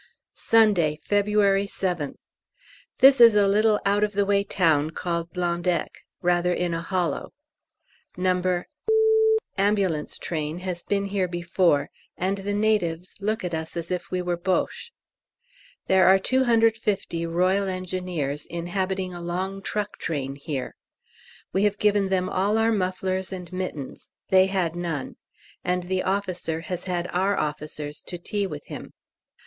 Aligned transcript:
Sunday, 0.33 0.99
February 1.03 1.67
7th. 1.67 2.15
This 3.01 3.21
is 3.21 3.35
a 3.35 3.47
little 3.47 3.79
out 3.85 4.03
of 4.03 4.13
the 4.13 4.25
way 4.25 4.43
town 4.43 4.89
called 4.89 5.29
Blendecque, 5.31 5.99
rather 6.23 6.51
in 6.51 6.73
a 6.73 6.81
hollow. 6.81 7.33
No. 8.17 8.39
A.T. 9.59 9.71
has 10.57 10.81
been 10.81 11.05
here 11.05 11.27
before, 11.27 11.91
and 12.17 12.39
the 12.39 12.53
natives 12.55 13.13
look 13.19 13.43
at 13.43 13.53
us 13.53 13.77
as 13.77 13.91
if 13.91 14.09
we 14.09 14.23
were 14.23 14.37
Boches. 14.37 14.89
There 15.85 16.07
are 16.07 16.17
250 16.17 17.25
R.E. 17.27 18.35
inhabiting 18.49 19.13
a 19.13 19.21
long 19.21 19.61
truck 19.61 19.99
train 19.99 20.33
here. 20.33 20.73
We 21.53 21.65
have 21.65 21.77
given 21.77 22.09
them 22.09 22.27
all 22.27 22.57
our 22.57 22.71
mufflers 22.71 23.31
and 23.31 23.53
mittens; 23.53 24.09
they 24.29 24.47
had 24.47 24.75
none, 24.75 25.17
and 25.63 25.83
the 25.83 26.01
officer 26.01 26.61
has 26.61 26.85
had 26.85 27.05
our 27.13 27.37
officers 27.37 28.01
to 28.07 28.17
tea 28.17 28.47
with 28.47 28.65
him. 28.65 28.93